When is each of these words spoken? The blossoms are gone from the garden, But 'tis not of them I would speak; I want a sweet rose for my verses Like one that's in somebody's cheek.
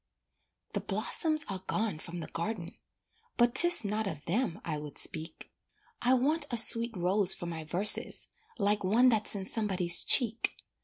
The 0.73 0.79
blossoms 0.79 1.45
are 1.47 1.61
gone 1.67 1.99
from 1.99 2.21
the 2.21 2.27
garden, 2.29 2.75
But 3.37 3.53
'tis 3.53 3.85
not 3.85 4.07
of 4.07 4.25
them 4.25 4.59
I 4.65 4.79
would 4.79 4.97
speak; 4.97 5.51
I 6.01 6.15
want 6.15 6.47
a 6.49 6.57
sweet 6.57 6.97
rose 6.97 7.35
for 7.35 7.45
my 7.45 7.63
verses 7.65 8.27
Like 8.57 8.83
one 8.83 9.09
that's 9.09 9.35
in 9.35 9.45
somebody's 9.45 10.03
cheek. 10.03 10.53